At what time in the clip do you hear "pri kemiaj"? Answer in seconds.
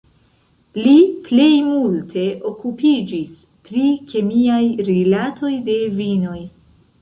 3.69-4.59